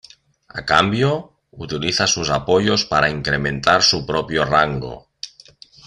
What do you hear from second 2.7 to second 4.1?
para incrementar su